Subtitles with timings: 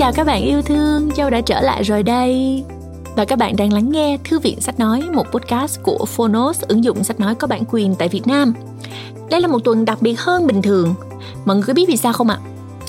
[0.00, 2.64] chào các bạn yêu thương, Châu đã trở lại rồi đây.
[3.16, 6.84] Và các bạn đang lắng nghe Thư viện Sách Nói, một podcast của Phonos, ứng
[6.84, 8.54] dụng sách nói có bản quyền tại Việt Nam.
[9.30, 10.94] Đây là một tuần đặc biệt hơn bình thường.
[11.44, 12.38] Mọi người có biết vì sao không ạ?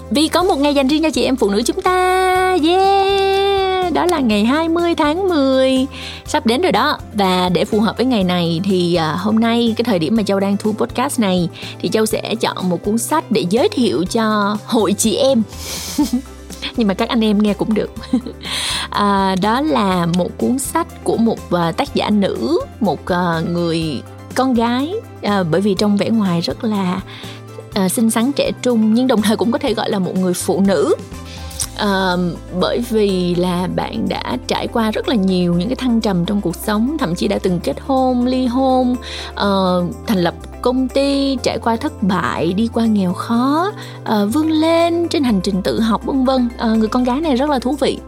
[0.10, 2.58] Vì có một ngày dành riêng cho chị em phụ nữ chúng ta.
[2.63, 3.94] Yeah!
[3.94, 5.88] Đó là ngày 20 tháng 10
[6.26, 9.74] Sắp đến rồi đó Và để phù hợp với ngày này Thì à, hôm nay
[9.78, 11.50] cái thời điểm mà Châu đang thu podcast này
[11.82, 15.44] Thì Châu sẽ chọn một cuốn sách Để giới thiệu cho hội chị em
[16.76, 17.92] nhưng mà các anh em nghe cũng được.
[18.90, 24.02] À, đó là một cuốn sách của một uh, tác giả nữ một uh, người
[24.36, 24.94] con gái
[25.26, 27.02] uh, bởi vì trong vẻ ngoài rất là
[27.86, 30.34] uh, xinh xắn trẻ trung nhưng đồng thời cũng có thể gọi là một người
[30.34, 30.96] phụ nữ
[31.78, 32.16] à,
[32.60, 36.42] bởi vì là bạn đã trải qua rất là nhiều những cái thăng trầm trong
[36.42, 38.96] cuộc sống thậm chí đã từng kết hôn ly hôn
[39.36, 39.48] à,
[40.08, 43.72] thành lập công ty trải qua thất bại đi qua nghèo khó
[44.04, 46.50] à, vươn lên trên hành trình tự học vân vân.
[46.58, 48.00] À, người con gái này rất là thú vị.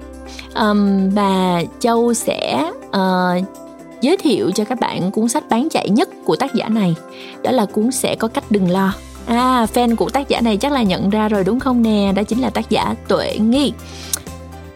[0.55, 3.43] Um, và châu sẽ uh,
[4.01, 6.95] giới thiệu cho các bạn cuốn sách bán chạy nhất của tác giả này.
[7.43, 8.93] Đó là cuốn sẽ có cách đừng lo.
[9.25, 12.11] À, fan của tác giả này chắc là nhận ra rồi đúng không nè?
[12.15, 13.73] Đó chính là tác giả Tuệ Nghi.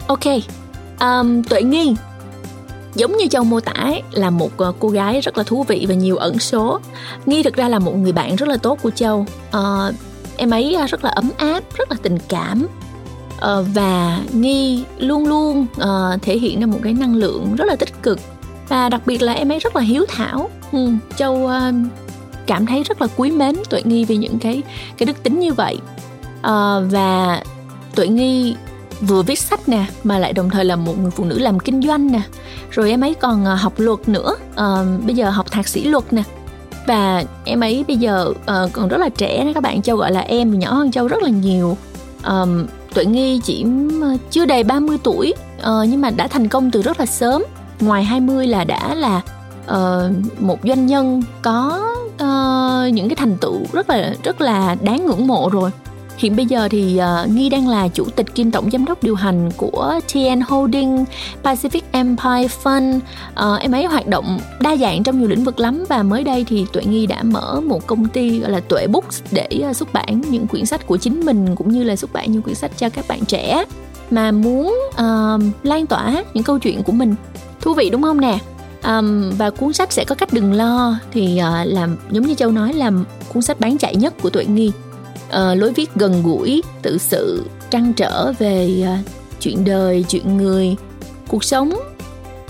[0.08, 0.26] Ok,
[1.00, 1.96] um, Tuệ Nghi
[2.96, 5.86] giống như châu mô tả ấy, là một ờ, cô gái rất là thú vị
[5.90, 6.80] và nhiều ẩn số.
[7.26, 9.26] Nghi thực ra là một người bạn rất là tốt của châu.
[9.58, 9.96] Uh,
[10.38, 12.68] em ấy ờ, rất là ấm áp, rất là tình cảm.
[13.38, 17.76] Uh, và Nghi luôn luôn uh, thể hiện ra một cái năng lượng rất là
[17.76, 18.20] tích cực
[18.70, 20.50] và đặc biệt là em ấy rất là hiếu thảo.
[20.72, 21.52] Ừ, châu uh,
[22.48, 24.64] cảm thấy rất là quý mến tuệ nghi vì những cái
[24.98, 25.78] cái đức tính như vậy.
[26.42, 27.44] À, và
[27.96, 28.56] tuệ nghi
[29.02, 31.82] vừa viết sách nè mà lại đồng thời là một người phụ nữ làm kinh
[31.82, 32.22] doanh nè.
[32.72, 34.36] Rồi em ấy còn ờ, học luật nữa.
[34.56, 34.66] À,
[35.06, 36.24] bây giờ học thạc sĩ luật nè.
[36.88, 40.20] Và em ấy bây giờ uh, còn rất là trẻ các bạn châu gọi là
[40.20, 41.78] em nhỏ hơn châu rất là nhiều.
[42.26, 43.66] Um, tuệ nghi chỉ
[44.32, 47.44] chưa đầy 30 tuổi uh, nhưng mà đã thành công từ rất là sớm.
[47.80, 49.22] Ngoài 20 là đã là
[49.72, 51.84] uh, một doanh nhân có
[52.24, 55.72] uh, những cái thành tựu rất là rất là đáng ngưỡng mộ rồi.
[56.18, 59.16] Hiện bây giờ thì uh, nghi đang là chủ tịch kiêm tổng giám đốc điều
[59.16, 61.06] hành của TN Holding
[61.44, 63.00] Pacific Empire Fund.
[63.30, 66.46] Uh, em ấy hoạt động đa dạng trong nhiều lĩnh vực lắm và mới đây
[66.48, 69.94] thì tuệ nghi đã mở một công ty gọi là tuệ books để uh, xuất
[69.94, 72.72] bản những quyển sách của chính mình cũng như là xuất bản những quyển sách
[72.78, 73.66] cho các bạn trẻ
[74.12, 77.16] mà muốn uh, lan tỏa những câu chuyện của mình.
[77.62, 78.38] Thú vị đúng không nè?
[78.88, 82.52] Um, và cuốn sách sẽ có cách đừng lo thì uh, làm giống như châu
[82.52, 82.92] nói là
[83.34, 84.72] cuốn sách bán chạy nhất của tuệ nghi.
[85.28, 89.06] Uh, lối viết gần gũi tự sự trăn trở về uh,
[89.40, 90.76] chuyện đời chuyện người.
[91.28, 91.74] Cuộc sống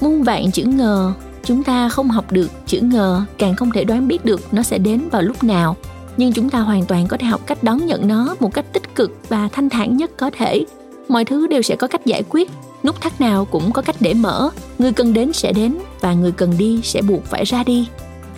[0.02, 4.08] muôn vạn chữ ngờ chúng ta không học được chữ ngờ càng không thể đoán
[4.08, 5.76] biết được nó sẽ đến vào lúc nào.
[6.18, 8.96] Nhưng chúng ta hoàn toàn có thể học cách đón nhận nó một cách tích
[8.96, 10.66] cực và thanh thản nhất có thể.
[11.10, 12.52] Mọi thứ đều sẽ có cách giải quyết
[12.88, 14.50] nút thắt nào cũng có cách để mở.
[14.80, 17.88] Người cần đến sẽ đến và người cần đi sẽ buộc phải ra đi.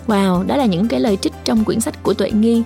[0.06, 2.62] Wow đó là những cái lời trích trong quyển sách của tuệ nghi.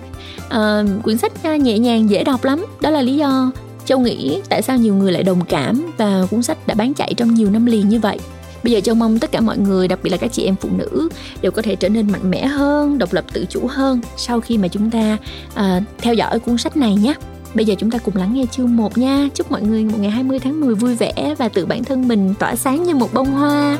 [0.49, 2.65] À, quyển sách nhẹ nhàng dễ đọc lắm.
[2.81, 3.51] Đó là lý do
[3.85, 7.13] châu nghĩ tại sao nhiều người lại đồng cảm và cuốn sách đã bán chạy
[7.13, 8.19] trong nhiều năm liền như vậy.
[8.63, 10.69] Bây giờ châu mong tất cả mọi người đặc biệt là các chị em phụ
[10.77, 11.09] nữ
[11.41, 14.57] đều có thể trở nên mạnh mẽ hơn độc lập tự chủ hơn sau khi
[14.57, 15.17] mà chúng ta
[15.53, 17.13] à, theo dõi cuốn sách này nhé.
[17.55, 19.27] Bây giờ chúng ta cùng lắng nghe chương 1 nha.
[19.33, 22.33] Chúc mọi người một ngày 20 tháng 10 vui vẻ và tự bản thân mình
[22.39, 23.77] tỏa sáng như một bông hoa.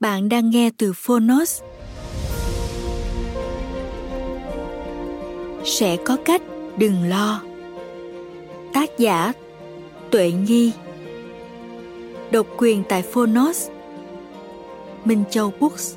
[0.00, 1.62] Bạn đang nghe từ Phonos.
[5.64, 6.42] Sẽ có cách,
[6.78, 7.42] đừng lo.
[8.72, 9.32] Tác giả
[10.10, 10.72] Tuệ Nghi
[12.30, 13.68] Độc quyền tại Phonos
[15.04, 15.96] Minh Châu Books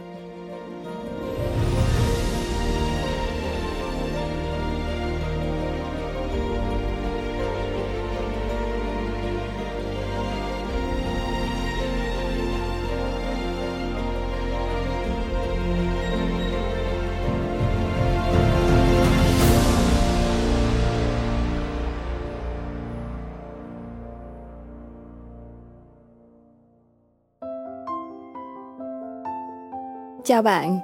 [30.31, 30.80] Chào bạn,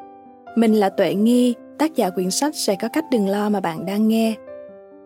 [0.55, 3.85] mình là Tuệ Nghi, tác giả quyển sách Sẽ có cách đừng lo mà bạn
[3.85, 4.35] đang nghe.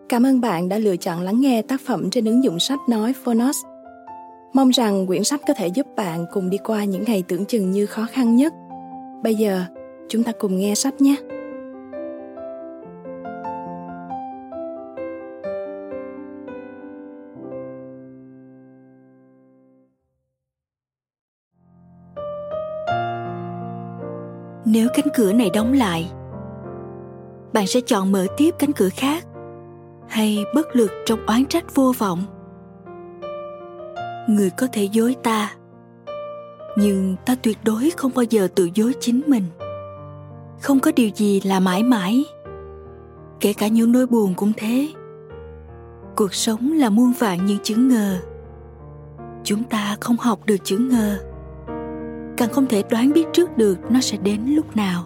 [0.08, 3.12] Cảm ơn bạn đã lựa chọn lắng nghe tác phẩm trên ứng dụng sách nói
[3.24, 3.56] Phonos.
[4.52, 7.70] Mong rằng quyển sách có thể giúp bạn cùng đi qua những ngày tưởng chừng
[7.70, 8.52] như khó khăn nhất.
[9.22, 9.64] Bây giờ,
[10.08, 11.16] chúng ta cùng nghe sách nhé.
[24.72, 26.10] Nếu cánh cửa này đóng lại,
[27.52, 29.24] bạn sẽ chọn mở tiếp cánh cửa khác
[30.08, 32.24] hay bất lực trong oán trách vô vọng.
[34.28, 35.54] Người có thể dối ta,
[36.76, 39.44] nhưng ta tuyệt đối không bao giờ tự dối chính mình.
[40.62, 42.24] Không có điều gì là mãi mãi,
[43.40, 44.88] kể cả những nỗi buồn cũng thế.
[46.16, 48.18] Cuộc sống là muôn vạn những chữ ngờ.
[49.44, 51.31] Chúng ta không học được chữ ngờ
[52.36, 55.04] càng không thể đoán biết trước được nó sẽ đến lúc nào.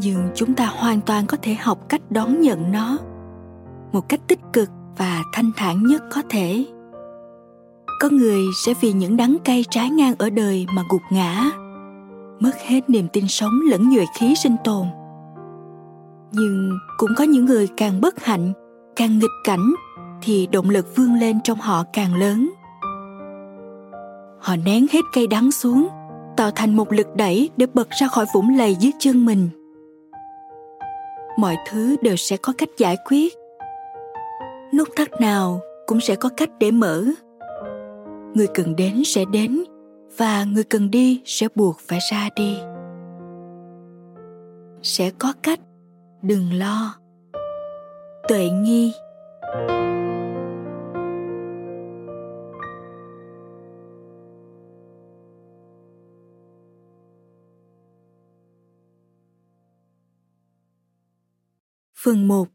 [0.00, 2.98] Nhưng chúng ta hoàn toàn có thể học cách đón nhận nó
[3.92, 6.64] một cách tích cực và thanh thản nhất có thể.
[8.00, 11.50] Có người sẽ vì những đắng cay trái ngang ở đời mà gục ngã,
[12.40, 14.86] mất hết niềm tin sống lẫn nhuệ khí sinh tồn.
[16.32, 18.52] Nhưng cũng có những người càng bất hạnh,
[18.96, 19.72] càng nghịch cảnh
[20.22, 22.50] thì động lực vươn lên trong họ càng lớn
[24.42, 25.88] họ nén hết cây đắng xuống,
[26.36, 29.48] tạo thành một lực đẩy để bật ra khỏi vũng lầy dưới chân mình.
[31.38, 33.34] Mọi thứ đều sẽ có cách giải quyết.
[34.74, 37.04] Nút thắt nào cũng sẽ có cách để mở.
[38.34, 39.64] Người cần đến sẽ đến,
[40.16, 42.56] và người cần đi sẽ buộc phải ra đi.
[44.82, 45.60] Sẽ có cách,
[46.22, 46.94] đừng lo.
[48.28, 48.92] Tuệ nghi
[62.04, 62.48] Phần 1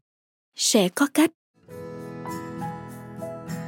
[0.55, 1.31] Sẽ có cách.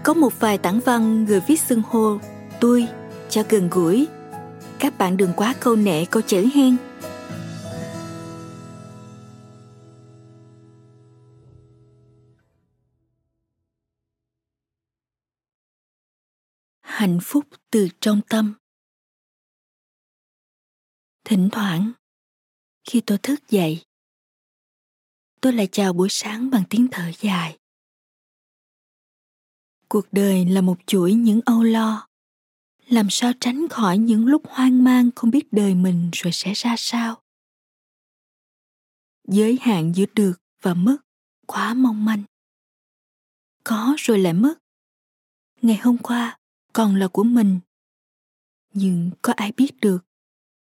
[0.04, 2.20] Có một vài tảng văn người viết xưng hô,
[2.62, 2.88] tôi
[3.30, 4.08] cho gần gũi.
[4.80, 6.78] Các bạn đừng quá câu nệ, câu chữ hen.
[16.82, 18.54] Hạnh phúc từ trong tâm.
[21.26, 21.92] Thỉnh thoảng,
[22.90, 23.89] khi tôi thức dậy
[25.42, 27.58] tôi lại chào buổi sáng bằng tiếng thở dài.
[29.88, 32.08] Cuộc đời là một chuỗi những âu lo.
[32.88, 36.76] Làm sao tránh khỏi những lúc hoang mang không biết đời mình rồi sẽ ra
[36.78, 37.22] sao?
[39.28, 40.98] Giới hạn giữa được và mất
[41.46, 42.24] quá mong manh.
[43.64, 44.54] Có rồi lại mất.
[45.62, 46.38] Ngày hôm qua
[46.74, 47.60] còn là của mình.
[48.74, 50.00] Nhưng có ai biết được,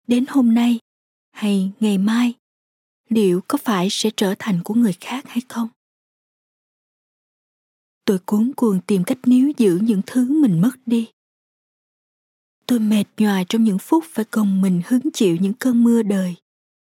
[0.07, 0.79] đến hôm nay
[1.31, 2.33] hay ngày mai
[3.09, 5.69] liệu có phải sẽ trở thành của người khác hay không?
[8.05, 11.11] Tôi cuốn cuồng tìm cách níu giữ những thứ mình mất đi.
[12.65, 16.35] Tôi mệt nhoài trong những phút phải gồng mình hứng chịu những cơn mưa đời,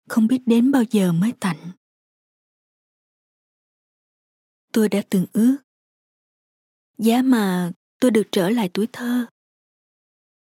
[0.10, 1.72] không biết đến bao giờ mới tạnh.
[4.72, 5.58] Tôi đã từng ước.
[6.98, 9.26] Giá mà tôi được trở lại tuổi thơ.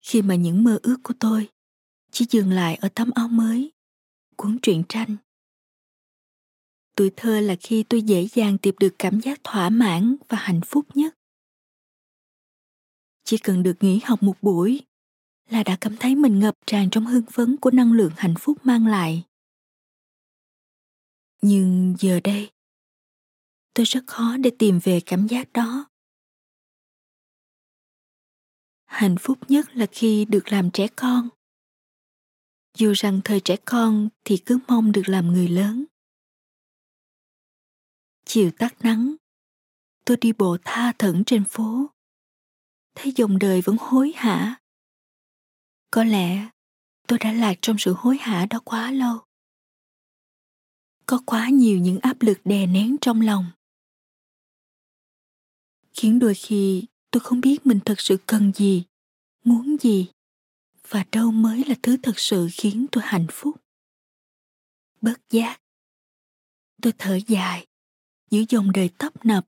[0.03, 1.49] Khi mà những mơ ước của tôi
[2.11, 3.73] chỉ dừng lại ở tấm áo mới,
[4.37, 5.17] cuốn truyện tranh
[6.97, 10.61] tuổi thơ là khi tôi dễ dàng tìm được cảm giác thỏa mãn và hạnh
[10.67, 11.19] phúc nhất.
[13.25, 14.81] Chỉ cần được nghỉ học một buổi
[15.51, 18.59] là đã cảm thấy mình ngập tràn trong hưng phấn của năng lượng hạnh phúc
[18.63, 19.25] mang lại.
[21.43, 22.51] Nhưng giờ đây,
[23.75, 25.89] tôi rất khó để tìm về cảm giác đó.
[28.85, 31.29] Hạnh phúc nhất là khi được làm trẻ con.
[32.79, 35.85] Dù rằng thời trẻ con thì cứ mong được làm người lớn
[38.27, 39.15] chiều tắt nắng.
[40.05, 41.91] Tôi đi bộ tha thẩn trên phố.
[42.95, 44.61] Thấy dòng đời vẫn hối hả?
[45.91, 46.51] Có lẽ
[47.09, 49.19] tôi đã lạc trong sự hối hả đó quá lâu.
[51.07, 53.47] Có quá nhiều những áp lực đè nén trong lòng.
[55.93, 58.85] Khiến đôi khi tôi không biết mình thật sự cần gì,
[59.45, 60.11] muốn gì,
[60.89, 63.57] và đâu mới là thứ thật sự khiến tôi hạnh phúc.
[65.01, 65.61] Bất giác,
[66.83, 67.67] tôi thở dài
[68.31, 69.47] giữa dòng đời tấp nập.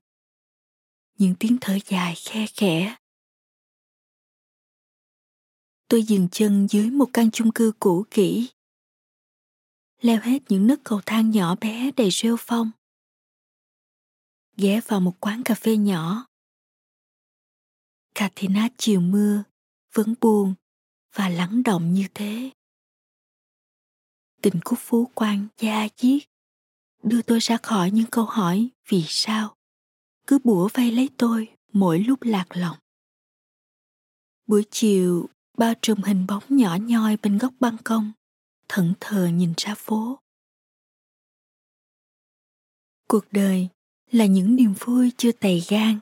[1.17, 2.95] Những tiếng thở dài khe khẽ.
[5.87, 8.49] Tôi dừng chân dưới một căn chung cư cũ kỹ.
[10.01, 12.71] Leo hết những nấc cầu thang nhỏ bé đầy rêu phong.
[14.57, 16.25] Ghé vào một quán cà phê nhỏ.
[18.15, 19.43] Katina chiều mưa,
[19.93, 20.53] vẫn buồn
[21.13, 22.51] và lắng động như thế.
[24.41, 26.23] Tình khúc phú quan gia diết
[27.03, 29.55] đưa tôi ra khỏi những câu hỏi vì sao.
[30.27, 32.77] Cứ bủa vây lấy tôi mỗi lúc lạc lòng
[34.49, 38.11] buổi chiều bao trùm hình bóng nhỏ nhoi bên góc ban công,
[38.67, 40.19] thẫn thờ nhìn ra phố.
[43.07, 43.67] Cuộc đời
[44.11, 45.99] là những niềm vui chưa tày gan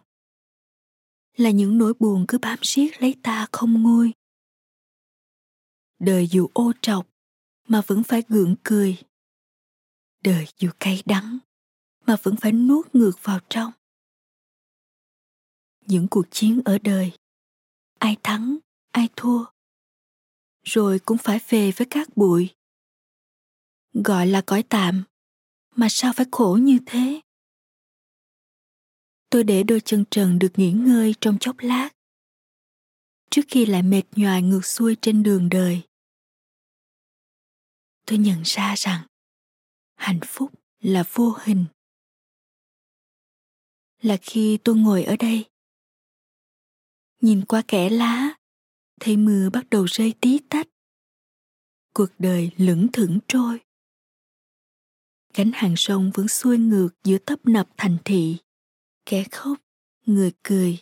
[1.37, 4.11] là những nỗi buồn cứ bám siết lấy ta không nguôi.
[5.99, 7.07] Đời dù ô trọc
[7.67, 8.97] mà vẫn phải gượng cười
[10.23, 11.37] đời dù cay đắng
[12.05, 13.71] mà vẫn phải nuốt ngược vào trong.
[15.85, 17.11] Những cuộc chiến ở đời,
[17.99, 18.57] ai thắng,
[18.91, 19.45] ai thua,
[20.63, 22.49] rồi cũng phải về với các bụi.
[23.93, 25.03] Gọi là cõi tạm,
[25.75, 27.21] mà sao phải khổ như thế?
[29.29, 31.89] Tôi để đôi chân trần được nghỉ ngơi trong chốc lát.
[33.29, 35.81] Trước khi lại mệt nhoài ngược xuôi trên đường đời,
[38.05, 39.07] tôi nhận ra rằng
[39.97, 41.65] hạnh phúc là vô hình.
[44.01, 45.45] Là khi tôi ngồi ở đây,
[47.21, 48.29] nhìn qua kẽ lá,
[48.99, 50.67] thấy mưa bắt đầu rơi tí tách,
[51.93, 53.59] cuộc đời lững thững trôi.
[55.33, 58.37] Gánh hàng sông vẫn xuôi ngược giữa tấp nập thành thị,
[59.05, 59.57] kẻ khóc,
[60.05, 60.77] người cười,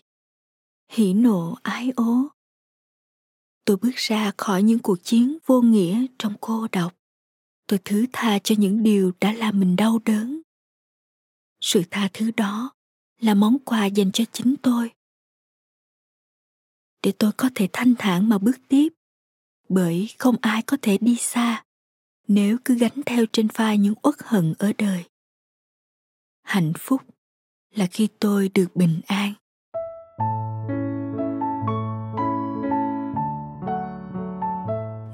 [0.89, 2.27] hỉ nộ, ái ố.
[3.65, 6.95] Tôi bước ra khỏi những cuộc chiến vô nghĩa trong cô độc
[7.67, 10.41] tôi thứ tha cho những điều đã làm mình đau đớn.
[11.62, 12.74] Sự tha thứ đó
[13.19, 14.91] là món quà dành cho chính tôi.
[17.03, 18.89] Để tôi có thể thanh thản mà bước tiếp,
[19.69, 21.63] bởi không ai có thể đi xa
[22.27, 25.03] nếu cứ gánh theo trên vai những uất hận ở đời.
[26.43, 27.01] Hạnh phúc
[27.72, 29.34] là khi tôi được bình an.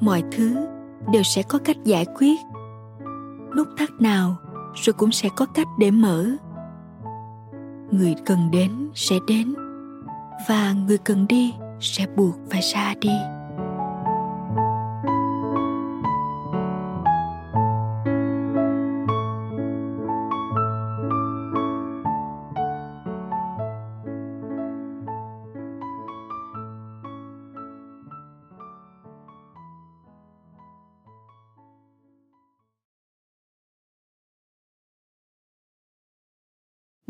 [0.02, 0.71] Mọi thứ
[1.12, 2.40] đều sẽ có cách giải quyết.
[3.58, 4.36] Nút thắt nào,
[4.76, 6.26] rồi cũng sẽ có cách để mở.
[7.92, 9.54] Người cần đến sẽ đến,
[10.48, 13.14] và người cần đi sẽ buộc phải ra đi.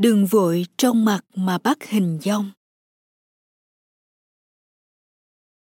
[0.02, 2.52] Đừng vội trong mặt mà bắt hình dong.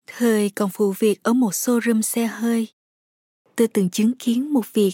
[0.08, 2.68] Thời còn phụ việc ở một showroom xe hơi.
[3.56, 4.92] Tôi từng chứng kiến một việc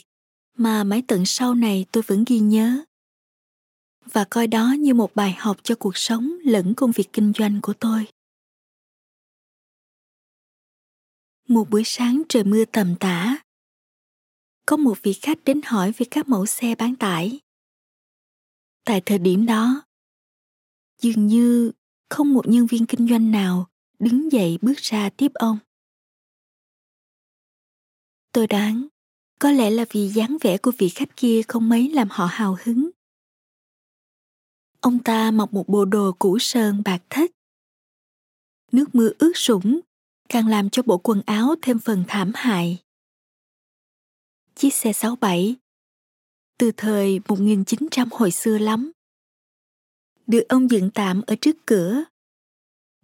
[0.57, 2.83] mà mãi tận sau này tôi vẫn ghi nhớ.
[4.05, 7.59] Và coi đó như một bài học cho cuộc sống lẫn công việc kinh doanh
[7.61, 8.07] của tôi.
[11.47, 13.37] Một buổi sáng trời mưa tầm tã,
[14.65, 17.39] có một vị khách đến hỏi về các mẫu xe bán tải
[18.85, 19.83] tại thời điểm đó,
[21.01, 21.71] dường như
[22.09, 23.67] không một nhân viên kinh doanh nào
[23.99, 25.57] đứng dậy bước ra tiếp ông.
[28.31, 28.87] Tôi đoán,
[29.39, 32.57] có lẽ là vì dáng vẻ của vị khách kia không mấy làm họ hào
[32.63, 32.89] hứng.
[34.79, 37.31] Ông ta mặc một bộ đồ cũ sơn bạc thách
[38.71, 39.79] nước mưa ướt sũng,
[40.29, 42.83] càng làm cho bộ quần áo thêm phần thảm hại.
[44.55, 45.55] Chiếc xe 67
[46.57, 48.91] từ thời 1900 hồi xưa lắm.
[50.27, 52.03] Được ông dựng tạm ở trước cửa.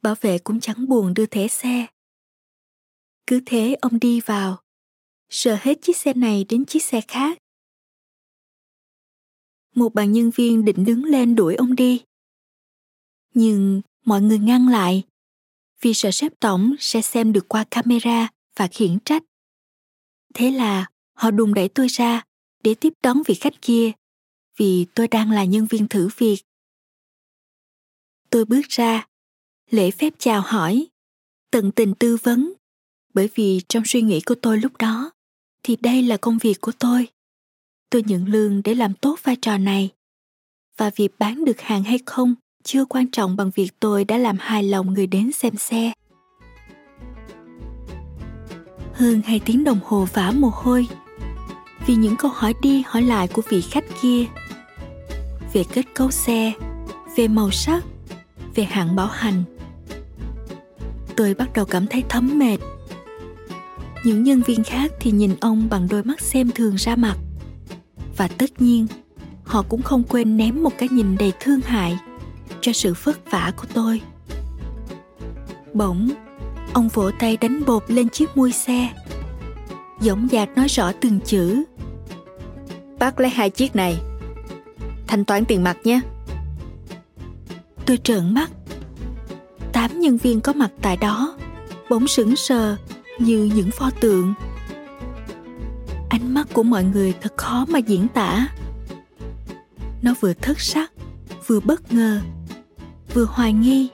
[0.02, 1.86] Bảo vệ cũng chẳng buồn đưa thẻ xe.
[3.28, 4.62] Cứ thế ông đi vào,
[5.30, 7.38] sợ hết chiếc xe này đến chiếc xe khác.
[9.76, 12.04] Một bạn nhân viên định đứng lên đuổi ông đi.
[13.34, 15.04] Nhưng mọi người ngăn lại
[15.82, 19.24] vì sợ sếp tổng sẽ xem được qua camera và khiển trách.
[20.34, 22.24] Thế là họ đùng đẩy tôi ra
[22.64, 23.92] để tiếp đón vị khách kia,
[24.58, 26.38] vì tôi đang là nhân viên thử việc.
[28.30, 29.08] Tôi bước ra,
[29.70, 30.88] lễ phép chào hỏi,
[31.52, 32.54] tận tình tư vấn,
[33.14, 35.12] bởi vì trong suy nghĩ của tôi lúc đó,
[35.64, 37.08] thì đây là công việc của tôi.
[37.90, 39.90] Tôi nhận lương để làm tốt vai trò này.
[40.78, 44.38] Và việc bán được hàng hay không chưa quan trọng bằng việc tôi đã làm
[44.40, 45.94] hài lòng người đến xem xe.
[48.94, 50.88] Hơn hai tiếng đồng hồ vã mồ hôi
[51.92, 54.26] vì những câu hỏi đi hỏi lại của vị khách kia.
[55.54, 56.54] Về kết cấu xe,
[57.16, 57.84] về màu sắc,
[58.56, 59.44] về hạn bảo hành.
[61.16, 62.58] Tôi bắt đầu cảm thấy thấm mệt.
[64.04, 67.16] Những nhân viên khác thì nhìn ông bằng đôi mắt xem thường ra mặt.
[68.18, 68.88] Và tất nhiên,
[69.44, 71.98] họ cũng không quên ném một cái nhìn đầy thương hại
[72.62, 74.02] cho sự vất vả của tôi.
[75.74, 76.10] Bỗng,
[76.74, 78.90] ông vỗ tay đánh bột lên chiếc mui xe.
[80.00, 81.64] Dõng dạc nói rõ từng chữ
[83.02, 84.00] bác lấy hai chiếc này.
[85.08, 86.02] Thanh toán tiền mặt nhé.
[87.86, 88.52] Tôi trợn mắt.
[89.74, 91.38] Tám nhân viên có mặt tại đó,
[91.90, 92.76] bỗng sững sờ
[93.20, 94.34] như những pho tượng.
[96.10, 98.48] Ánh mắt của mọi người thật khó mà diễn tả.
[100.02, 100.92] Nó vừa thất sắc,
[101.48, 102.22] vừa bất ngờ,
[103.14, 103.90] vừa hoài nghi,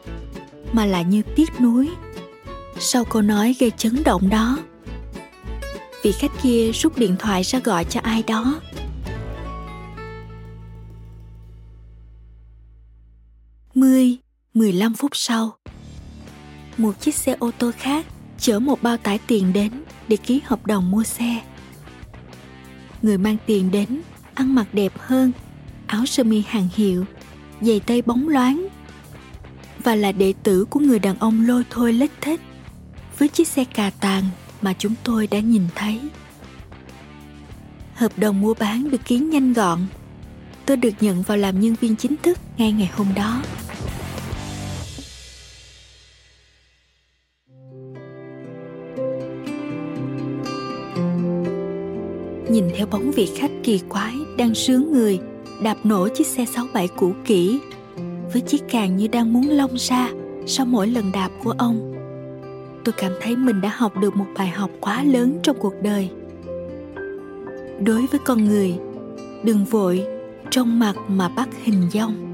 [0.74, 1.90] mà lại như tiếc nuối.
[2.80, 4.58] Sau câu nói gây chấn động đó,
[6.04, 8.60] vị khách kia rút điện thoại ra gọi cho ai đó.
[14.58, 15.58] Mười, mười lăm phút sau,
[16.78, 18.06] một chiếc xe ô tô khác
[18.40, 19.72] chở một bao tải tiền đến
[20.08, 21.42] để ký hợp đồng mua xe.
[23.02, 24.02] Người mang tiền đến
[24.34, 25.32] ăn mặc đẹp hơn,
[25.88, 27.06] áo sơ mi hàng hiệu,
[27.62, 28.68] giày tây bóng loáng
[29.84, 32.42] và là đệ tử của người đàn ông lôi thôi lết thích
[33.18, 34.24] với chiếc xe cà tàng
[34.62, 36.00] mà chúng tôi đã nhìn thấy.
[37.94, 39.80] Hợp đồng mua bán được ký nhanh gọn.
[40.66, 43.42] Tôi được nhận vào làm nhân viên chính thức ngay ngày hôm đó.
[52.58, 55.20] Nhìn theo bóng vị khách kỳ quái đang sướng người,
[55.64, 57.60] đạp nổ chiếc xe 67 cũ kỹ.
[58.34, 60.10] Với chiếc càng như đang muốn lông ra
[60.46, 61.94] sau mỗi lần đạp của ông,
[62.84, 66.10] tôi cảm thấy mình đã học được một bài học quá lớn trong cuộc đời.
[67.80, 68.76] Đối với con người,
[69.44, 70.06] đừng vội,
[70.52, 72.27] trong mặt mà bắt hình dong.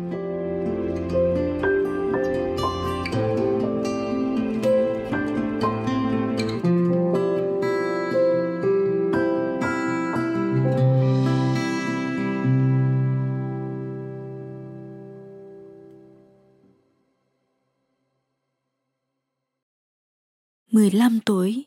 [20.94, 21.66] 15 tuổi,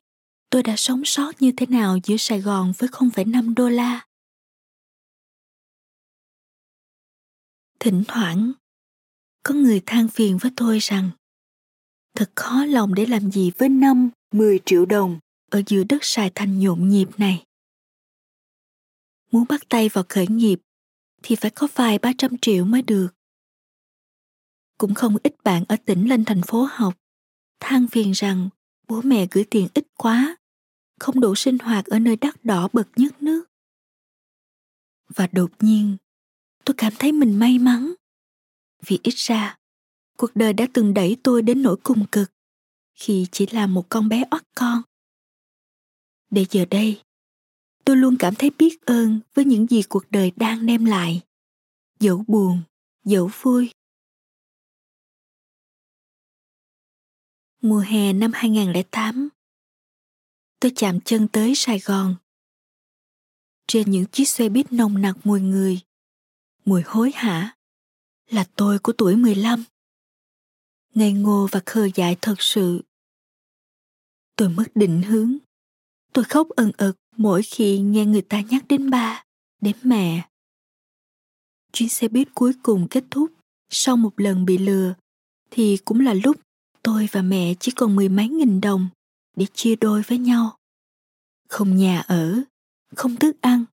[0.50, 4.06] tôi đã sống sót như thế nào giữa Sài Gòn với 0,5 đô la?
[7.80, 8.52] Thỉnh thoảng,
[9.42, 11.10] có người than phiền với tôi rằng
[12.14, 15.18] thật khó lòng để làm gì với 5, 10 triệu đồng
[15.50, 17.44] ở giữa đất Sài Thành nhộn nhịp này.
[19.32, 20.60] Muốn bắt tay vào khởi nghiệp
[21.22, 23.08] thì phải có vài ba trăm triệu mới được.
[24.78, 26.94] Cũng không ít bạn ở tỉnh lên thành phố học,
[27.60, 28.48] than phiền rằng
[28.88, 30.36] bố mẹ gửi tiền ít quá,
[31.00, 33.44] không đủ sinh hoạt ở nơi đắt đỏ bậc nhất nước.
[35.08, 35.96] Và đột nhiên,
[36.64, 37.94] tôi cảm thấy mình may mắn.
[38.86, 39.56] Vì ít ra,
[40.16, 42.30] cuộc đời đã từng đẩy tôi đến nỗi cùng cực
[42.96, 44.82] khi chỉ là một con bé oắt con.
[46.30, 47.02] Để giờ đây,
[47.84, 51.20] tôi luôn cảm thấy biết ơn với những gì cuộc đời đang đem lại.
[52.00, 52.62] Dẫu buồn,
[53.04, 53.70] dẫu vui.
[57.66, 59.28] Mùa hè năm 2008,
[60.60, 62.16] tôi chạm chân tới Sài Gòn.
[63.66, 65.80] Trên những chiếc xe buýt nồng nặc mùi người,
[66.64, 67.56] mùi hối hả,
[68.30, 69.64] là tôi của tuổi 15.
[70.94, 72.82] Ngây ngô và khờ dại thật sự.
[74.36, 75.36] Tôi mất định hướng.
[76.12, 79.24] Tôi khóc ẩn ực mỗi khi nghe người ta nhắc đến ba,
[79.60, 80.28] đến mẹ.
[81.72, 83.32] Chuyến xe buýt cuối cùng kết thúc
[83.70, 84.94] sau một lần bị lừa
[85.50, 86.45] thì cũng là lúc
[86.86, 88.88] tôi và mẹ chỉ còn mười mấy nghìn đồng
[89.36, 90.56] để chia đôi với nhau.
[91.48, 92.42] Không nhà ở,
[92.96, 93.64] không thức ăn,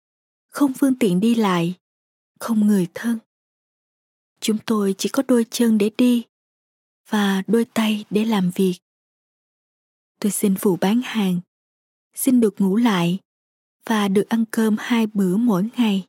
[0.49, 1.75] không phương tiện đi lại,
[2.39, 3.19] không người thân.
[4.39, 6.23] Chúng tôi chỉ có đôi chân để đi
[7.09, 8.79] và đôi tay để làm việc.
[10.19, 11.39] Tôi xin phụ bán hàng,
[12.13, 13.19] xin được ngủ lại
[13.85, 16.07] và được ăn cơm hai bữa mỗi ngày.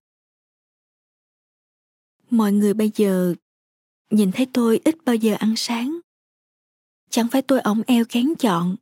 [2.30, 3.34] Mọi người bây giờ
[4.10, 6.00] nhìn thấy tôi ít bao giờ ăn sáng
[7.14, 8.76] chẳng phải tôi ổng eo kén chọn,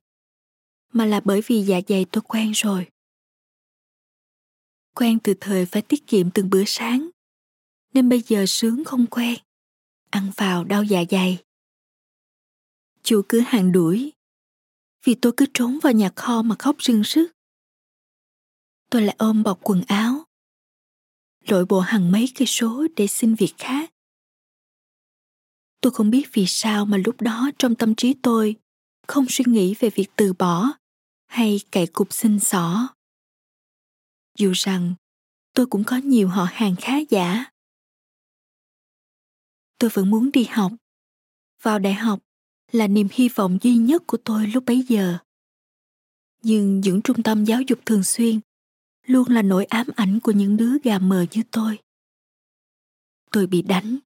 [0.92, 2.88] mà là bởi vì dạ dày tôi quen rồi.
[4.95, 7.11] Quen từ thời phải tiết kiệm từng bữa sáng,
[7.95, 9.35] nên bây giờ sướng không quen
[10.11, 11.45] ăn vào đau dạ dày.
[13.03, 14.12] Chủ cửa hàng đuổi,
[15.05, 17.33] vì tôi cứ trốn vào nhà kho mà khóc rưng rức
[18.90, 20.25] tôi lại ôm bọc quần áo,
[21.49, 23.92] lội bộ hàng mấy cây số để xin việc khác
[25.83, 28.57] tôi không biết vì sao mà lúc đó trong tâm trí tôi
[29.07, 30.73] không suy nghĩ về việc từ bỏ
[31.27, 32.88] hay cậy cục xin xỏ.
[34.38, 34.95] Dù rằng
[35.55, 37.45] tôi cũng có nhiều họ hàng khá giả.
[39.79, 40.73] Tôi vẫn muốn đi học.
[41.62, 42.18] Vào đại học
[42.73, 45.18] là niềm hy vọng duy nhất của tôi lúc bấy giờ.
[46.42, 48.40] Nhưng những trung tâm giáo dục thường xuyên
[49.07, 51.79] luôn là nỗi ám ảnh của những đứa gà mờ như tôi.
[53.31, 53.99] Tôi bị đánh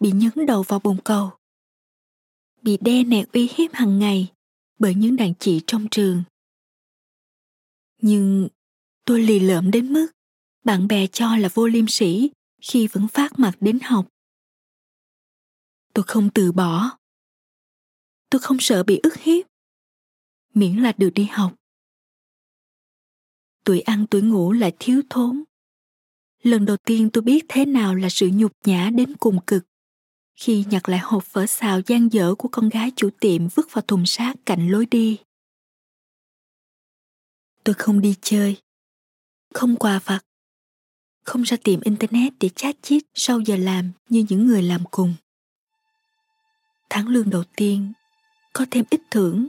[0.00, 1.30] bị nhấn đầu vào bồn cầu.
[2.62, 4.32] Bị đe nẹt uy hiếp hàng ngày
[4.78, 6.22] bởi những đàn chị trong trường.
[8.02, 8.48] Nhưng
[9.04, 10.06] tôi lì lợm đến mức
[10.64, 12.30] bạn bè cho là vô liêm sĩ
[12.62, 14.08] khi vẫn phát mặt đến học.
[15.94, 16.98] Tôi không từ bỏ.
[18.30, 19.46] Tôi không sợ bị ức hiếp.
[20.54, 21.54] Miễn là được đi học.
[23.64, 25.44] Tuổi ăn tuổi ngủ lại thiếu thốn.
[26.42, 29.69] Lần đầu tiên tôi biết thế nào là sự nhục nhã đến cùng cực
[30.40, 33.82] khi nhặt lại hộp phở xào gian dở của con gái chủ tiệm vứt vào
[33.82, 35.18] thùng rác cạnh lối đi.
[37.64, 38.56] tôi không đi chơi,
[39.54, 40.20] không quà vặt,
[41.24, 45.14] không ra tiệm internet để chat chít sau giờ làm như những người làm cùng.
[46.90, 47.92] Tháng lương đầu tiên,
[48.52, 49.48] có thêm ít thưởng.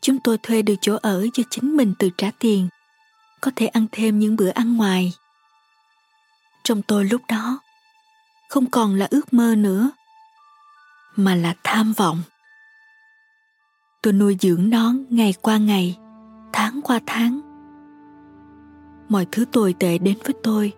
[0.00, 2.68] Chúng tôi thuê được chỗ ở cho chính mình tự trả tiền,
[3.40, 5.12] có thể ăn thêm những bữa ăn ngoài.
[6.64, 7.60] Trong tôi lúc đó,
[8.48, 9.90] không còn là ước mơ nữa
[11.16, 12.22] mà là tham vọng.
[14.02, 15.98] Tôi nuôi dưỡng nó ngày qua ngày,
[16.52, 17.40] tháng qua tháng.
[19.08, 20.72] Mọi thứ tồi tệ đến với tôi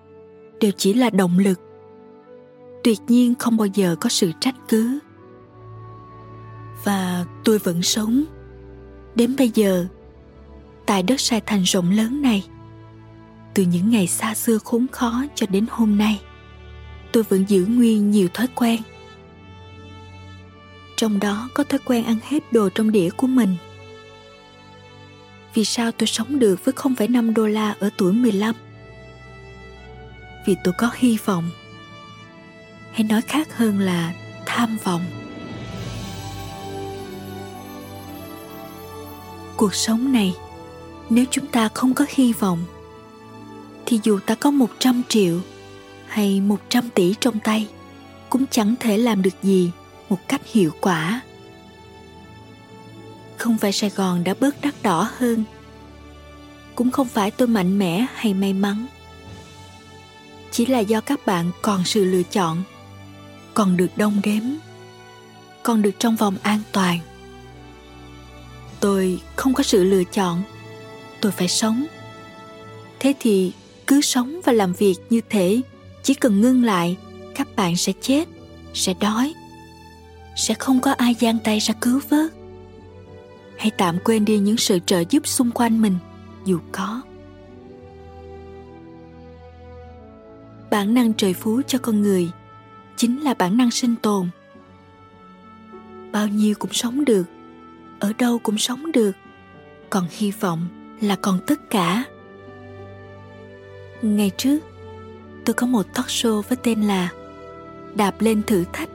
[0.61, 1.61] đều chỉ là động lực.
[2.85, 4.99] Tuyệt nhiên không bao giờ có sự trách cứ.
[6.85, 8.25] Và tôi vẫn sống.
[9.15, 9.87] Đến bây giờ,
[10.87, 12.47] tại đất sai thành rộng lớn này,
[13.55, 16.21] từ những ngày xa xưa khốn khó cho đến hôm nay,
[17.13, 18.81] tôi vẫn giữ nguyên nhiều thói quen
[21.03, 23.57] trong đó có thói quen ăn hết đồ trong đĩa của mình
[25.55, 28.55] vì sao tôi sống được với 0,5 đô la ở tuổi 15?
[30.47, 31.51] Vì tôi có hy vọng.
[32.93, 34.15] Hay nói khác hơn là
[34.47, 35.05] tham vọng.
[39.57, 40.35] Cuộc sống này,
[41.11, 42.65] nếu chúng ta không có hy vọng,
[43.87, 45.41] thì dù ta có 100 triệu
[46.07, 47.69] hay 100 tỷ trong tay,
[48.31, 49.71] cũng chẳng thể làm được gì
[50.13, 51.21] một cách hiệu quả.
[53.37, 55.45] Không phải sài gòn đã bớt đắt đỏ hơn.
[56.75, 58.87] Cũng không phải tôi mạnh mẽ hay may mắn.
[60.51, 62.63] Chỉ là do các bạn còn sự lựa chọn,
[63.55, 64.43] còn được đông đếm,
[65.63, 66.99] còn được trong vòng an toàn.
[68.81, 70.43] Tôi không có sự lựa chọn,
[71.21, 71.87] tôi phải sống.
[72.99, 73.53] Thế thì
[73.87, 75.61] cứ sống và làm việc như thế,
[76.03, 76.97] chỉ cần ngưng lại,
[77.35, 78.29] các bạn sẽ chết,
[78.75, 79.35] sẽ đói
[80.37, 82.33] sẽ không có ai giang tay ra cứu vớt.
[83.59, 85.97] Hãy tạm quên đi những sự trợ giúp xung quanh mình,
[86.45, 87.03] dù có.
[90.71, 92.31] Bản năng trời phú cho con người
[92.97, 94.29] chính là bản năng sinh tồn.
[96.13, 97.25] Bao nhiêu cũng sống được,
[98.01, 99.13] ở đâu cũng sống được,
[99.91, 100.69] còn hy vọng
[101.01, 102.05] là còn tất cả.
[104.03, 104.59] Ngày trước,
[105.45, 107.09] tôi có một talk show với tên là
[107.95, 108.89] đạp lên thử thách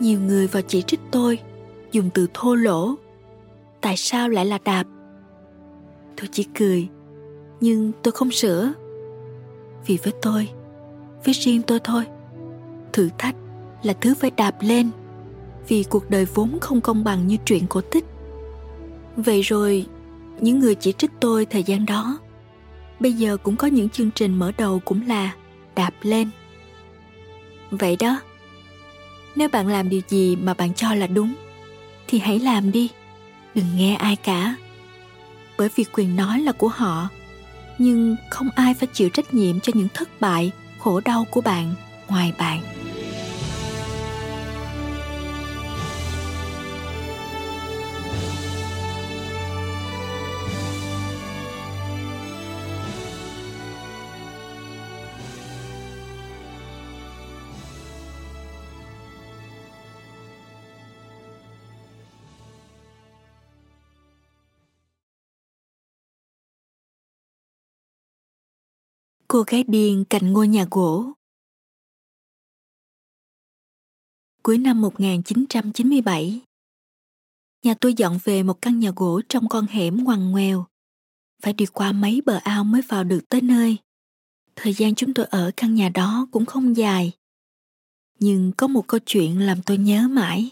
[0.00, 1.38] nhiều người vào chỉ trích tôi,
[1.92, 2.94] dùng từ thô lỗ.
[3.80, 4.84] Tại sao lại là đạp?
[6.16, 6.88] Tôi chỉ cười,
[7.60, 8.72] nhưng tôi không sửa.
[9.86, 10.48] Vì với tôi,
[11.24, 12.04] với riêng tôi thôi,
[12.92, 13.34] thử thách
[13.82, 14.90] là thứ phải đạp lên,
[15.68, 18.04] vì cuộc đời vốn không công bằng như chuyện cổ tích.
[19.16, 19.86] Vậy rồi,
[20.40, 22.18] những người chỉ trích tôi thời gian đó,
[23.00, 25.34] bây giờ cũng có những chương trình mở đầu cũng là
[25.74, 26.30] đạp lên.
[27.70, 28.20] Vậy đó
[29.36, 31.34] nếu bạn làm điều gì mà bạn cho là đúng,
[32.08, 32.90] thì hãy làm đi.
[33.54, 34.54] Đừng nghe ai cả.
[35.58, 37.08] Bởi vì quyền nói là của họ,
[37.78, 41.74] nhưng không ai phải chịu trách nhiệm cho những thất bại, khổ đau của bạn
[42.08, 42.60] ngoài bạn.
[69.28, 71.12] Cô gái điên cạnh ngôi nhà gỗ.
[74.42, 76.40] Cuối năm 1997
[77.62, 80.66] Nhà tôi dọn về một căn nhà gỗ trong con hẻm ngoằn ngoèo.
[81.42, 83.76] Phải đi qua mấy bờ ao mới vào được tới nơi.
[84.56, 87.12] Thời gian chúng tôi ở căn nhà đó cũng không dài.
[88.18, 90.50] Nhưng có một câu chuyện làm tôi nhớ mãi.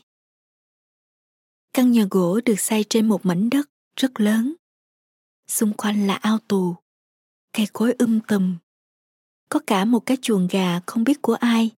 [1.72, 4.54] Căn nhà gỗ được xây trên một mảnh đất rất lớn.
[5.48, 6.74] Xung quanh là ao tù,
[7.52, 8.56] Cây cối um tùm
[9.48, 11.70] có cả một cái chuồng gà không biết của ai,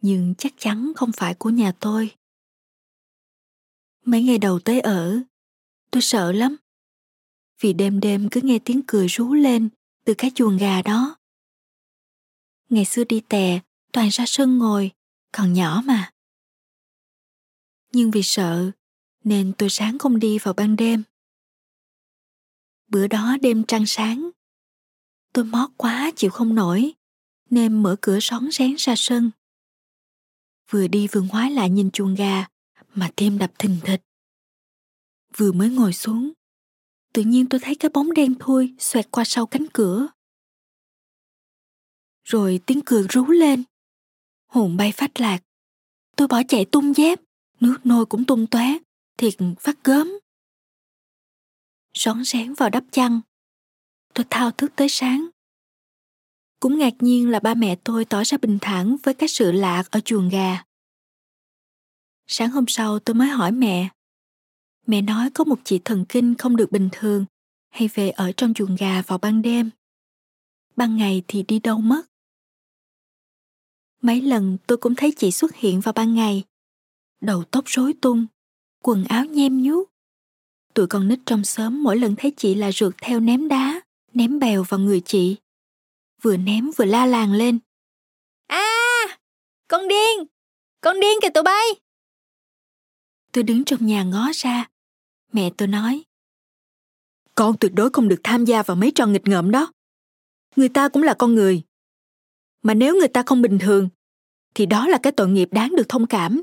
[0.00, 2.16] nhưng chắc chắn không phải của nhà tôi.
[4.04, 5.20] Mấy ngày đầu tới ở,
[5.90, 6.56] tôi sợ lắm,
[7.60, 9.68] vì đêm đêm cứ nghe tiếng cười rú lên
[10.04, 11.16] từ cái chuồng gà đó.
[12.68, 13.60] Ngày xưa đi tè,
[13.92, 14.90] toàn ra sân ngồi,
[15.32, 16.10] còn nhỏ mà.
[17.92, 18.70] Nhưng vì sợ,
[19.24, 21.02] nên tôi sáng không đi vào ban đêm.
[22.88, 24.30] Bữa đó đêm trăng sáng
[25.36, 26.94] tôi mót quá chịu không nổi
[27.50, 29.30] nên mở cửa xón rén ra sân.
[30.70, 32.46] Vừa đi vừa ngoái lại nhìn chuồng gà
[32.94, 34.00] mà tim đập thình thịch.
[35.36, 36.32] Vừa mới ngồi xuống,
[37.12, 40.08] tự nhiên tôi thấy cái bóng đen thui xoẹt qua sau cánh cửa.
[42.24, 43.64] Rồi tiếng cười rú lên.
[44.46, 45.42] Hồn bay phát lạc.
[46.16, 47.20] Tôi bỏ chạy tung dép,
[47.60, 48.78] nước nôi cũng tung tóe,
[49.18, 50.18] thiệt phát gớm.
[51.94, 53.20] Rón rén vào đắp chăn,
[54.16, 55.28] tôi thao thức tới sáng.
[56.60, 59.82] Cũng ngạc nhiên là ba mẹ tôi tỏ ra bình thản với các sự lạ
[59.90, 60.64] ở chuồng gà.
[62.26, 63.88] Sáng hôm sau tôi mới hỏi mẹ.
[64.86, 67.24] Mẹ nói có một chị thần kinh không được bình thường
[67.68, 69.70] hay về ở trong chuồng gà vào ban đêm.
[70.76, 72.02] Ban ngày thì đi đâu mất.
[74.02, 76.44] Mấy lần tôi cũng thấy chị xuất hiện vào ban ngày.
[77.20, 78.26] Đầu tóc rối tung,
[78.82, 79.90] quần áo nhem nhuốc.
[80.74, 83.80] Tụi con nít trong xóm mỗi lần thấy chị là rượt theo ném đá,
[84.16, 85.36] ném bèo vào người chị.
[86.22, 87.58] Vừa ném vừa la làng lên.
[88.46, 89.18] À,
[89.68, 90.26] con điên,
[90.80, 91.64] con điên kìa tụi bay.
[93.32, 94.68] Tôi đứng trong nhà ngó ra.
[95.32, 96.04] Mẹ tôi nói.
[97.34, 99.72] Con tuyệt đối không được tham gia vào mấy trò nghịch ngợm đó.
[100.56, 101.62] Người ta cũng là con người.
[102.62, 103.88] Mà nếu người ta không bình thường,
[104.54, 106.42] thì đó là cái tội nghiệp đáng được thông cảm.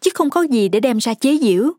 [0.00, 1.72] Chứ không có gì để đem ra chế giễu.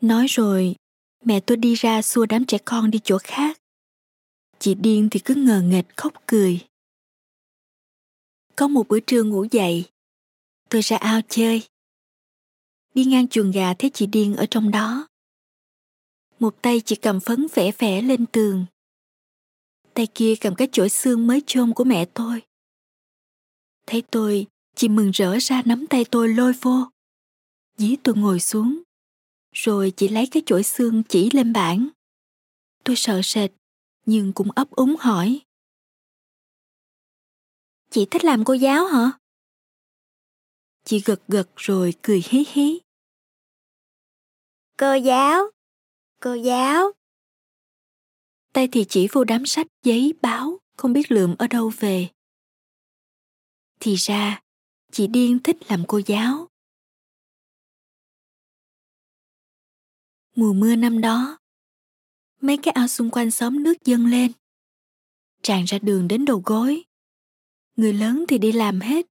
[0.00, 0.76] Nói rồi,
[1.24, 3.60] mẹ tôi đi ra xua đám trẻ con đi chỗ khác.
[4.58, 6.60] Chị điên thì cứ ngờ nghệch khóc cười.
[8.56, 9.84] Có một bữa trưa ngủ dậy,
[10.68, 11.68] tôi ra ao chơi.
[12.94, 15.08] Đi ngang chuồng gà thấy chị điên ở trong đó.
[16.38, 18.66] Một tay chị cầm phấn vẽ vẽ lên tường.
[19.94, 22.42] Tay kia cầm cái chổi xương mới chôn của mẹ tôi.
[23.86, 26.84] Thấy tôi, chị mừng rỡ ra nắm tay tôi lôi vô.
[27.76, 28.82] Dí tôi ngồi xuống.
[29.58, 31.88] Rồi chị lấy cái chổi xương chỉ lên bảng.
[32.84, 33.50] Tôi sợ sệt,
[34.06, 35.40] nhưng cũng ấp úng hỏi.
[37.90, 39.12] Chị thích làm cô giáo hả?
[40.84, 42.80] Chị gật gật rồi cười hí hí.
[44.76, 45.50] Cô giáo,
[46.20, 46.92] cô giáo.
[48.52, 52.08] Tay thì chỉ vô đám sách, giấy, báo, không biết lượm ở đâu về.
[53.80, 54.40] Thì ra,
[54.92, 56.48] chị Điên thích làm cô giáo.
[60.38, 61.38] Mùa mưa năm đó,
[62.40, 64.32] mấy cái ao xung quanh xóm nước dâng lên.
[65.42, 66.84] Tràn ra đường đến đầu gối.
[67.76, 69.06] Người lớn thì đi làm hết.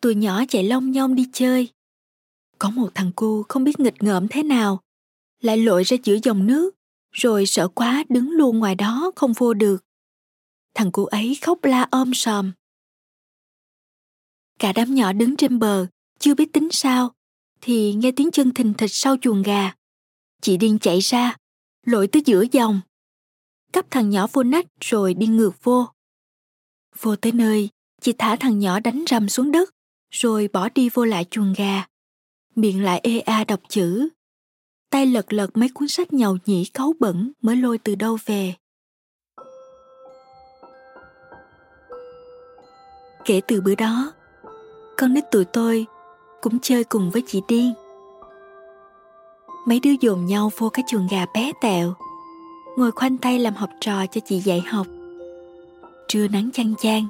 [0.00, 1.68] Tụi nhỏ chạy long nhong đi chơi.
[2.58, 4.80] Có một thằng cu không biết nghịch ngợm thế nào,
[5.40, 6.76] lại lội ra giữa dòng nước,
[7.12, 9.84] rồi sợ quá đứng luôn ngoài đó không vô được.
[10.74, 12.52] Thằng cu ấy khóc la ôm sòm.
[14.58, 15.86] Cả đám nhỏ đứng trên bờ,
[16.18, 17.14] chưa biết tính sao,
[17.60, 19.72] thì nghe tiếng chân thình thịch sau chuồng gà.
[20.40, 21.36] Chị điên chạy ra,
[21.86, 22.80] lội tới giữa dòng.
[23.72, 25.86] Cắp thằng nhỏ vô nách rồi đi ngược vô.
[27.00, 27.68] Vô tới nơi,
[28.00, 29.70] chị thả thằng nhỏ đánh rầm xuống đất,
[30.10, 31.86] rồi bỏ đi vô lại chuồng gà.
[32.54, 34.08] Miệng lại ê a đọc chữ.
[34.90, 38.54] Tay lật lật mấy cuốn sách nhầu nhĩ cáu bẩn mới lôi từ đâu về.
[43.24, 44.12] Kể từ bữa đó,
[44.96, 45.86] con nít tụi tôi
[46.40, 47.74] cũng chơi cùng với chị Điên.
[49.64, 51.94] Mấy đứa dồn nhau vô cái chuồng gà bé tẹo,
[52.76, 54.86] ngồi khoanh tay làm học trò cho chị dạy học.
[56.08, 57.06] Trưa nắng chang chang,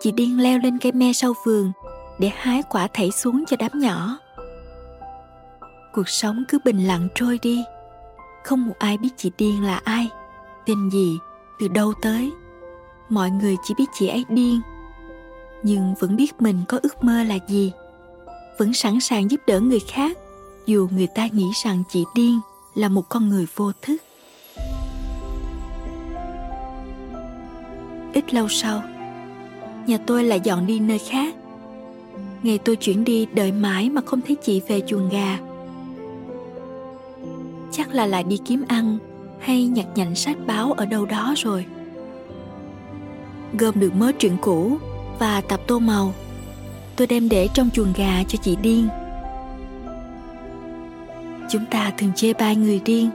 [0.00, 1.72] chị Điên leo lên cây me sau vườn
[2.18, 4.18] để hái quả thảy xuống cho đám nhỏ.
[5.92, 7.64] Cuộc sống cứ bình lặng trôi đi,
[8.44, 10.08] không một ai biết chị Điên là ai,
[10.66, 11.18] tên gì,
[11.60, 12.32] từ đâu tới.
[13.08, 14.60] Mọi người chỉ biết chị ấy điên
[15.62, 17.72] nhưng vẫn biết mình có ước mơ là gì
[18.58, 20.18] vẫn sẵn sàng giúp đỡ người khác
[20.66, 22.40] dù người ta nghĩ rằng chị điên
[22.74, 23.96] là một con người vô thức,
[28.12, 28.82] ít lâu sau,
[29.86, 31.34] nhà tôi lại dọn đi nơi khác.
[32.42, 35.38] Ngày tôi chuyển đi, đợi mãi mà không thấy chị về chuồng gà.
[37.72, 38.98] Chắc là lại đi kiếm ăn
[39.40, 41.66] hay nhặt nhạnh sách báo ở đâu đó rồi.
[43.58, 44.76] Gom được mớ chuyện cũ
[45.18, 46.12] và tập tô màu,
[46.96, 48.88] tôi đem để trong chuồng gà cho chị điên
[51.54, 53.10] chúng ta thường chê bai người điên.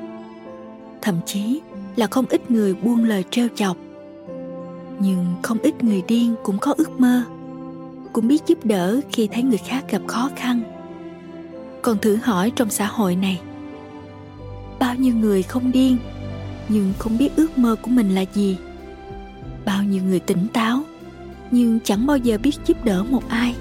[1.01, 1.61] Thậm chí
[1.95, 3.77] là không ít người buông lời trêu chọc.
[4.99, 7.23] Nhưng không ít người điên cũng có ước mơ,
[8.13, 10.61] cũng biết giúp đỡ khi thấy người khác gặp khó khăn.
[11.81, 13.41] Còn thử hỏi trong xã hội này,
[14.79, 15.97] bao nhiêu người không điên
[16.69, 18.57] nhưng không biết ước mơ của mình là gì?
[19.65, 20.81] Bao nhiêu người tỉnh táo
[21.51, 23.55] nhưng chẳng bao giờ biết giúp đỡ một ai?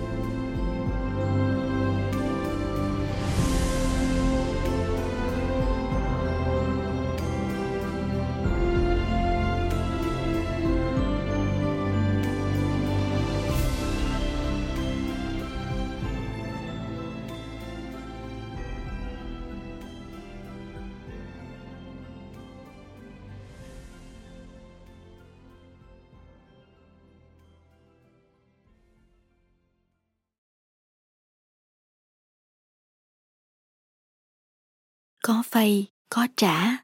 [35.28, 36.76] Có vay có trả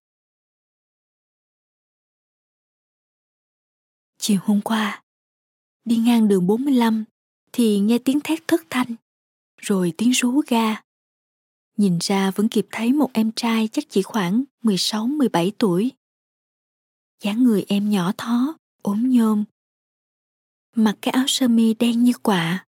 [4.18, 5.02] Chiều hôm qua,
[5.84, 7.04] đi ngang đường 45
[7.52, 8.94] thì nghe tiếng thét thất thanh,
[9.60, 10.82] rồi tiếng rú ga.
[11.76, 15.92] Nhìn ra vẫn kịp thấy một em trai chắc chỉ khoảng 16-17 tuổi.
[17.22, 19.44] dáng người em nhỏ thó, ốm nhôm.
[20.76, 22.66] Mặc cái áo sơ mi đen như quả.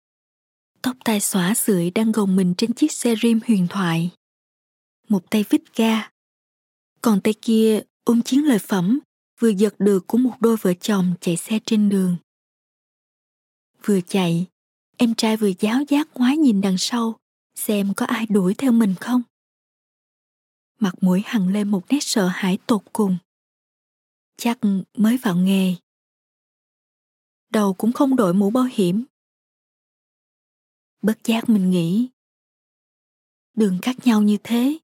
[0.82, 4.12] Tóc tai xõa sưởi đang gồng mình trên chiếc xe rim huyền thoại.
[5.08, 6.10] Một tay vít ga.
[7.02, 9.00] Còn tay kia ôm chiến lợi phẩm
[9.40, 12.18] vừa giật được của một đôi vợ chồng chạy xe trên đường.
[13.86, 14.46] Vừa chạy,
[14.98, 17.20] em trai vừa giáo giác ngoái nhìn đằng sau
[17.56, 19.22] xem có ai đuổi theo mình không.
[20.80, 23.18] Mặt mũi hằn lên một nét sợ hãi tột cùng.
[24.38, 24.60] Chắc
[24.98, 25.76] mới vào nghề.
[27.50, 29.06] Đầu cũng không đội mũ bảo hiểm.
[31.02, 32.10] Bất giác mình nghĩ.
[33.54, 34.78] Đường cắt nhau như thế,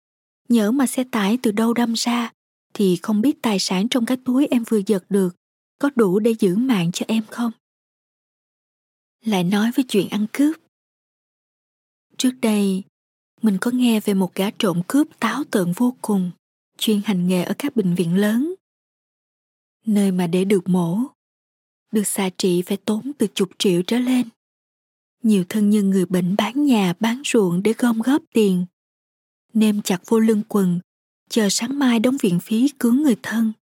[0.51, 2.31] nhỡ mà xe tải từ đâu đâm ra,
[2.73, 5.35] thì không biết tài sản trong cái túi em vừa giật được
[5.79, 7.51] có đủ để giữ mạng cho em không?
[9.25, 10.55] Lại nói về chuyện ăn cướp.
[12.17, 12.83] Trước đây,
[13.41, 16.31] mình có nghe về một gã trộm cướp táo tợn vô cùng,
[16.77, 18.53] chuyên hành nghề ở các bệnh viện lớn.
[19.85, 20.99] Nơi mà để được mổ,
[21.91, 24.29] được xạ trị phải tốn từ chục triệu trở lên.
[25.23, 28.65] Nhiều thân nhân người bệnh bán nhà, bán ruộng để gom góp tiền
[29.53, 30.79] nêm chặt vô lưng quần,
[31.29, 33.53] chờ sáng mai đóng viện phí cứu người thân.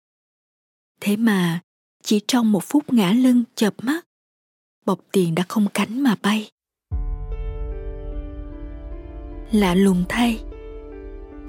[1.00, 1.60] Thế mà,
[2.02, 4.06] chỉ trong một phút ngã lưng chợp mắt,
[4.86, 6.50] bọc tiền đã không cánh mà bay.
[9.52, 10.40] Lạ lùng thay,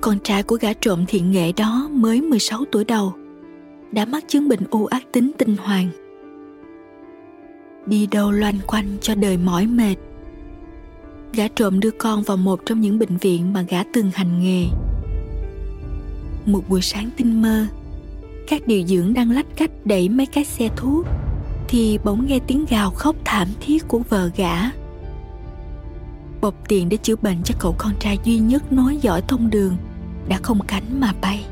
[0.02, 3.13] con trai của gã trộm thiện nghệ đó mới 16 tuổi đầu,
[3.91, 5.91] đã mắc chứng bệnh u ác tính tinh hoàng
[7.89, 9.95] đi đâu loanh quanh cho đời mỏi mệt
[11.34, 14.65] gã trộm đưa con vào một trong những bệnh viện mà gã từng hành nghề.
[16.46, 17.65] Một buổi sáng tinh mơ,
[18.48, 21.06] các điều dưỡng đang lách cách đẩy mấy cái xe thuốc
[21.68, 24.56] thì bỗng nghe tiếng gào khóc thảm thiết của vợ gã.
[26.42, 29.78] Bọc tiền để chữa bệnh cho cậu con trai duy nhất nói giỏi thông đường
[30.28, 31.46] đã không cánh mà bay.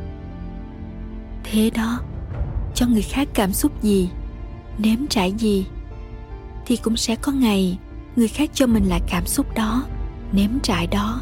[1.43, 1.99] Thế đó,
[2.75, 4.09] cho người khác cảm xúc gì,
[4.77, 5.65] nếm trải gì,
[6.65, 7.77] thì cũng sẽ có ngày
[8.17, 9.83] người khác cho mình lại cảm xúc đó,
[10.31, 11.21] nếm trải đó.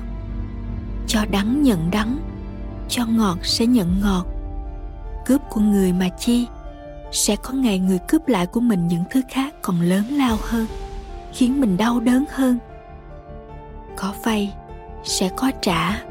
[1.07, 2.17] Cho đắng nhận đắng,
[2.89, 4.25] cho ngọt sẽ nhận ngọt.
[5.25, 6.47] Cướp của người mà chi,
[7.11, 10.67] sẽ có ngày người cướp lại của mình những thứ khác còn lớn lao hơn,
[11.33, 12.57] khiến mình đau đớn hơn.
[13.97, 14.53] Có vay,
[15.03, 16.01] sẽ có trả.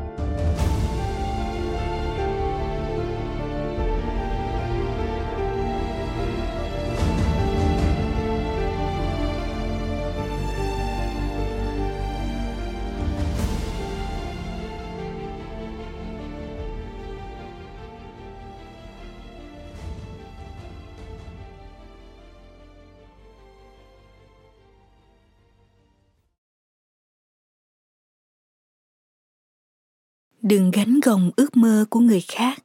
[30.44, 32.58] Đừng gánh gồng ước mơ của người khác.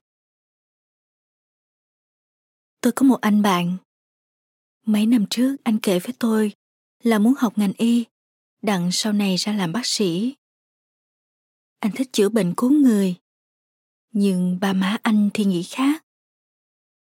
[2.81, 3.77] Tôi có một anh bạn.
[4.85, 6.53] Mấy năm trước, anh kể với tôi
[7.03, 8.05] là muốn học ngành y,
[8.61, 10.35] đặng sau này ra làm bác sĩ.
[11.79, 13.15] Anh thích chữa bệnh cứu người,
[14.11, 16.05] nhưng ba má anh thì nghĩ khác.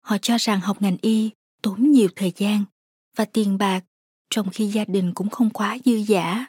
[0.02, 2.64] Họ cho rằng học ngành y tốn nhiều thời gian
[3.16, 3.82] và tiền bạc,
[4.30, 6.48] trong khi gia đình cũng không quá dư giả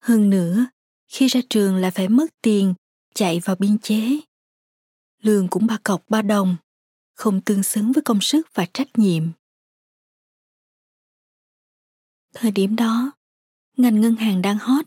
[0.00, 0.66] hơn nữa
[1.10, 2.74] khi ra trường lại phải mất tiền,
[3.14, 4.20] chạy vào biên chế.
[5.22, 6.56] Lương cũng ba cọc ba đồng,
[7.14, 9.24] không tương xứng với công sức và trách nhiệm.
[12.34, 13.12] Thời điểm đó,
[13.76, 14.84] ngành ngân hàng đang hot.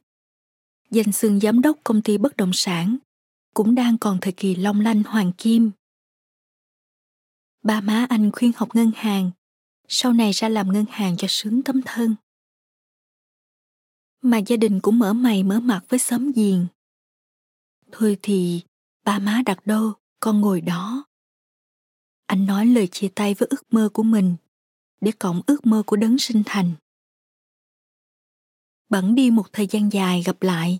[0.91, 2.97] Danh xưng giám đốc công ty bất động sản
[3.53, 5.71] cũng đang còn thời kỳ long lanh hoàng kim.
[7.63, 9.31] Ba má anh khuyên học ngân hàng,
[9.87, 12.15] sau này ra làm ngân hàng cho sướng tấm thân
[14.23, 16.67] mà gia đình cũng mở mày mở mặt với xóm giềng.
[17.91, 18.61] Thôi thì,
[19.03, 21.05] ba má đặt đâu, con ngồi đó.
[22.25, 24.35] Anh nói lời chia tay với ước mơ của mình,
[25.01, 26.73] để cộng ước mơ của đấng sinh thành.
[28.89, 30.79] Bẵng đi một thời gian dài gặp lại,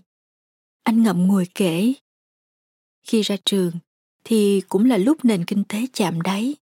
[0.82, 1.92] anh ngậm ngùi kể.
[3.02, 3.72] Khi ra trường,
[4.24, 6.54] thì cũng là lúc nền kinh tế chạm đáy.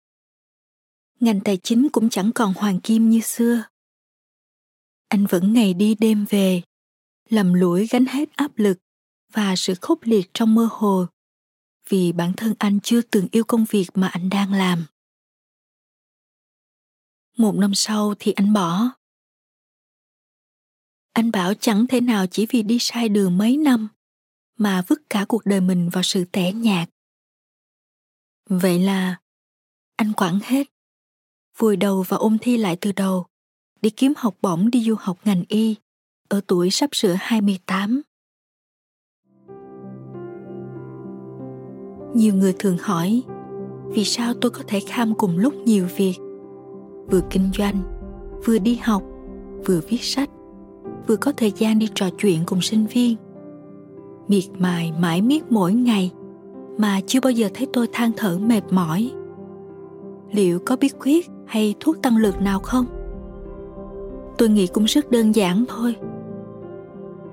[1.19, 3.63] Ngành tài chính cũng chẳng còn hoàng kim như xưa.
[5.07, 6.61] Anh vẫn ngày đi đêm về,
[7.31, 8.77] lầm lũi gánh hết áp lực
[9.33, 11.05] và sự khốc liệt trong mơ hồ
[11.89, 14.85] vì bản thân anh chưa từng yêu công việc mà anh đang làm.
[17.37, 18.89] Một năm sau thì anh bỏ.
[21.13, 23.87] Anh bảo chẳng thể nào chỉ vì đi sai đường mấy năm
[24.57, 26.89] mà vứt cả cuộc đời mình vào sự tẻ nhạt.
[28.49, 29.19] Vậy là
[29.95, 30.67] anh quẳng hết,
[31.57, 33.25] vùi đầu và ôm thi lại từ đầu
[33.81, 35.75] để kiếm học bổng đi du học ngành y
[36.31, 38.01] ở tuổi sắp sửa 28.
[42.13, 43.23] Nhiều người thường hỏi,
[43.89, 46.13] vì sao tôi có thể kham cùng lúc nhiều việc?
[47.11, 47.81] Vừa kinh doanh,
[48.45, 49.03] vừa đi học,
[49.65, 50.29] vừa viết sách,
[51.07, 53.15] vừa có thời gian đi trò chuyện cùng sinh viên.
[54.27, 56.11] Miệt mài mãi miết mỗi ngày
[56.77, 59.11] mà chưa bao giờ thấy tôi than thở mệt mỏi.
[60.31, 62.85] Liệu có bí quyết hay thuốc tăng lực nào không?
[64.37, 65.95] Tôi nghĩ cũng rất đơn giản thôi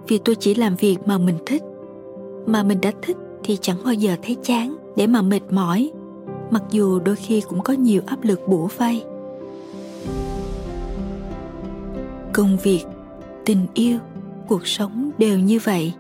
[0.07, 1.63] vì tôi chỉ làm việc mà mình thích.
[2.47, 5.91] Mà mình đã thích thì chẳng bao giờ thấy chán để mà mệt mỏi,
[6.51, 9.05] mặc dù đôi khi cũng có nhiều áp lực bủa vây.
[12.33, 12.85] Công việc,
[13.45, 13.99] tình yêu,
[14.49, 15.93] cuộc sống đều như vậy.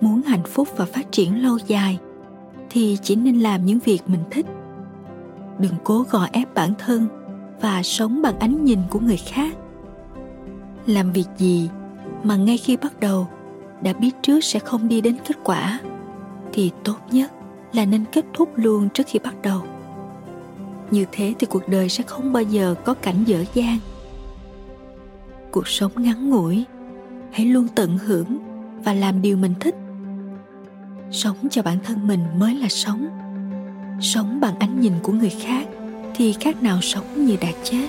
[0.00, 1.98] Muốn hạnh phúc và phát triển lâu dài
[2.70, 4.46] thì chỉ nên làm những việc mình thích.
[5.58, 7.06] Đừng cố gò ép bản thân
[7.60, 9.56] và sống bằng ánh nhìn của người khác.
[10.86, 11.68] Làm việc gì
[12.24, 13.28] mà ngay khi bắt đầu
[13.82, 15.80] đã biết trước sẽ không đi đến kết quả,
[16.52, 17.32] thì tốt nhất
[17.72, 19.62] là nên kết thúc luôn trước khi bắt đầu.
[20.90, 23.78] Như thế thì cuộc đời sẽ không bao giờ có cảnh dở dang.
[25.50, 26.64] Cuộc sống ngắn ngủi,
[27.32, 28.38] hãy luôn tận hưởng
[28.84, 29.74] và làm điều mình thích.
[31.10, 33.06] Sống cho bản thân mình mới là sống.
[34.00, 35.66] Sống bằng ánh nhìn của người khác
[36.14, 37.88] thì khác nào sống như đã chết.